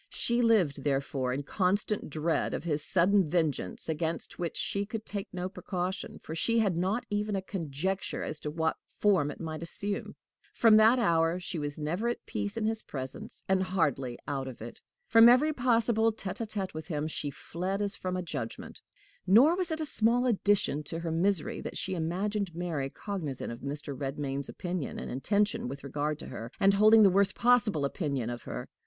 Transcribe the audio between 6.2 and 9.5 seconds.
for she had not even a conjecture as to what form it